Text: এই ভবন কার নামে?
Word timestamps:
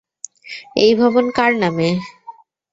এই 0.75 0.91
ভবন 0.95 1.25
কার 1.37 1.51
নামে? 1.61 1.89